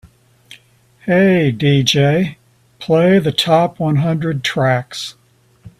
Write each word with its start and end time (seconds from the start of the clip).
"Hey 1.05 1.53
DJ, 1.55 2.37
play 2.79 3.19
the 3.19 3.31
top 3.31 3.79
one 3.79 3.97
hundred 3.97 4.43
tracks" 4.43 5.13